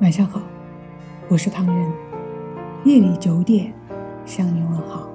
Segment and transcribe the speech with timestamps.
[0.00, 0.40] 晚上好，
[1.28, 1.92] 我是唐人。
[2.84, 3.72] 夜里九点
[4.24, 5.08] 向你问好。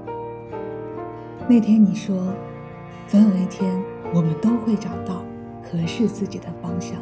[1.47, 2.33] 那天你说，
[3.07, 3.81] 总有一天
[4.13, 5.23] 我们都会找到
[5.63, 6.99] 合适自己的方向，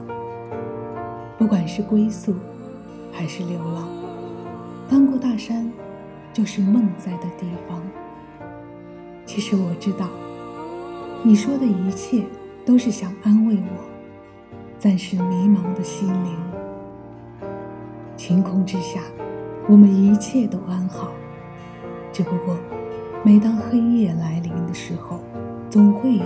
[1.38, 2.36] 不管是归宿
[3.11, 3.87] 还是流浪，
[4.87, 5.71] 翻过大山
[6.33, 7.81] 就是梦在的地方。
[9.25, 10.07] 其实我知道，
[11.23, 12.23] 你说的一切
[12.65, 13.83] 都是想安慰我
[14.77, 16.52] 暂时迷茫的心灵。
[18.25, 19.01] 晴空之下，
[19.68, 21.11] 我们一切都安好。
[22.14, 22.55] 只不过，
[23.21, 25.19] 每当黑夜来临的时候，
[25.69, 26.23] 总会有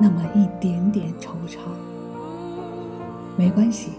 [0.00, 1.58] 那么一点点惆怅。
[3.36, 3.92] 没关系，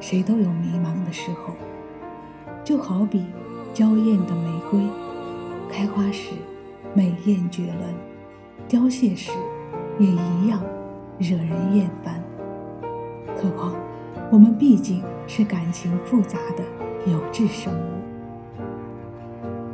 [0.00, 1.54] 谁都有迷茫的时候。
[2.64, 3.24] 就好比
[3.72, 4.80] 娇艳的玫瑰，
[5.70, 6.32] 开花时
[6.92, 7.94] 美艳绝伦，
[8.66, 9.30] 凋谢时
[10.00, 10.60] 也一样
[11.20, 12.20] 惹人厌烦。
[13.36, 13.76] 何况，
[14.30, 16.64] 我们毕竟是感情复杂的。
[17.06, 18.58] 有志生物，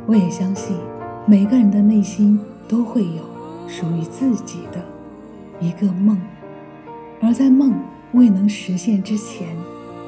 [0.05, 0.77] 我也相信
[1.25, 3.21] 每个人的内心都会有
[3.67, 4.81] 属于自己的
[5.59, 6.17] 一个梦，
[7.21, 7.73] 而在梦
[8.13, 9.45] 未能实现之前，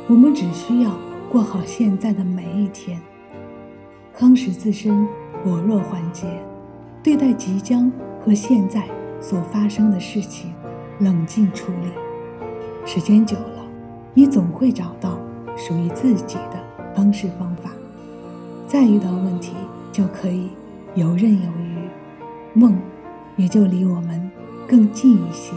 [0.07, 0.97] 我们只需要
[1.29, 2.97] 过好现在的每一天，
[4.17, 5.05] 夯实自身
[5.43, 6.25] 薄弱环节，
[7.03, 7.91] 对待即将
[8.21, 8.87] 和现在
[9.19, 10.53] 所发生的事情
[11.01, 11.89] 冷静处理。
[12.85, 13.58] 时间久了，
[14.13, 15.19] 你总会找到
[15.55, 16.69] 属于自己的。
[16.95, 17.71] 方式方法，
[18.67, 19.53] 再遇到问题
[19.89, 20.49] 就可以
[20.95, 21.87] 游刃有余，
[22.53, 22.77] 梦
[23.37, 24.29] 也就离我们
[24.67, 25.53] 更近一些。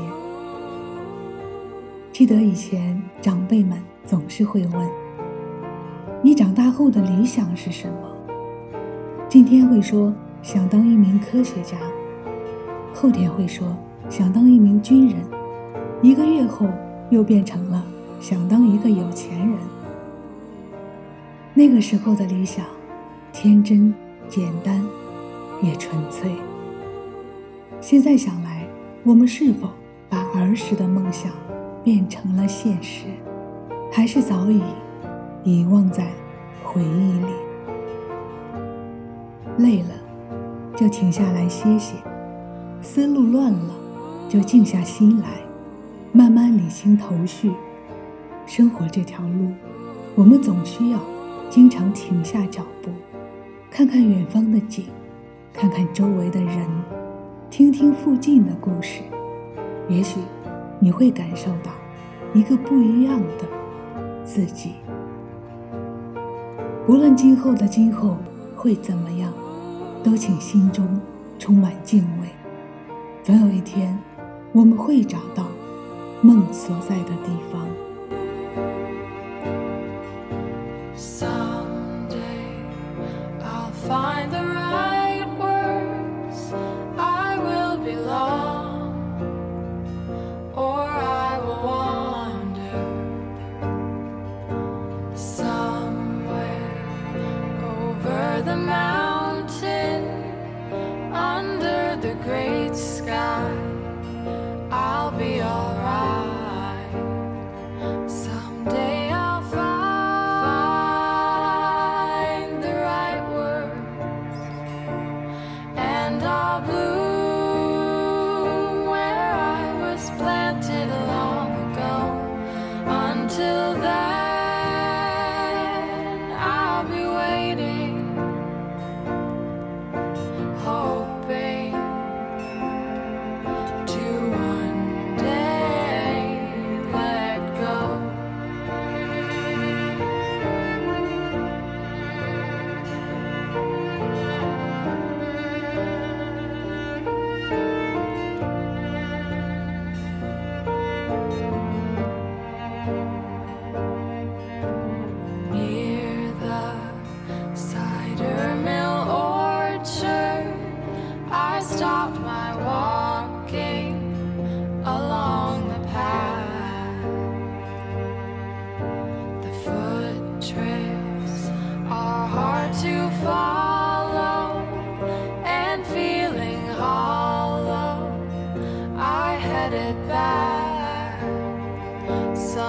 [2.12, 4.88] 记得以前长辈们总是会问
[6.22, 8.08] ：“你长大后的理想是什么？”
[9.28, 11.76] 今天会说想当一名科学家，
[12.94, 13.66] 后天会说
[14.08, 15.16] 想当一名军人，
[16.02, 16.68] 一个月后
[17.10, 17.84] 又变成了
[18.22, 19.58] 想当一个有钱人。
[21.54, 22.64] 那个时候的理想，
[23.32, 23.92] 天真、
[24.28, 24.80] 简单，
[25.60, 26.30] 也纯粹。
[27.80, 28.64] 现在想来，
[29.02, 29.68] 我们是否
[30.08, 31.32] 把儿时的梦想
[31.82, 33.06] 变成了现实，
[33.90, 34.62] 还是早已
[35.42, 36.06] 遗忘在
[36.62, 37.26] 回忆里？
[39.58, 39.94] 累了，
[40.76, 41.96] 就停下来歇歇；
[42.80, 43.74] 思路乱了，
[44.28, 45.26] 就静下心来，
[46.12, 47.50] 慢慢理清头绪。
[48.46, 49.52] 生活这条路，
[50.14, 50.98] 我们总需要。
[51.50, 52.88] 经常停下脚步，
[53.70, 54.86] 看看远方的景，
[55.52, 56.66] 看看周围的人，
[57.50, 59.02] 听听附近的故事，
[59.86, 60.18] 也许
[60.78, 61.70] 你会感受到
[62.32, 63.46] 一个不一样的
[64.24, 64.76] 自己。
[66.88, 68.16] 无论今后的今后
[68.56, 69.30] 会怎么样，
[70.02, 70.88] 都请心中
[71.38, 72.28] 充满敬畏。
[73.22, 73.98] 总有一天，
[74.52, 75.44] 我们会找到
[76.22, 77.71] 梦所在的地方。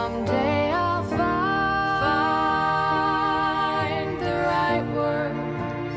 [0.04, 1.22] Someday I'll find
[4.20, 5.96] the right words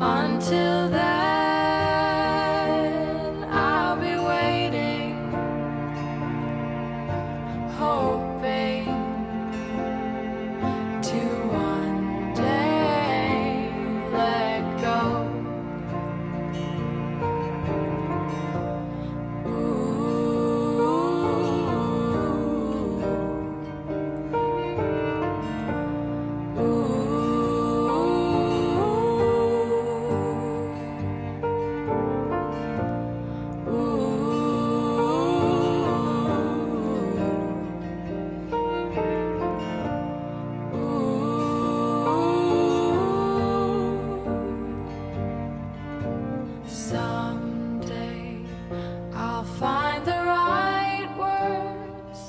[0.00, 1.84] Until then,
[3.52, 5.16] I'll be waiting.
[7.76, 8.27] Hope.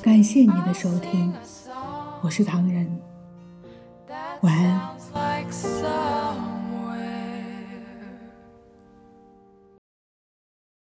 [0.02, 1.34] 感谢你的收听，
[2.22, 3.00] 我是唐人，
[4.42, 6.19] 晚安。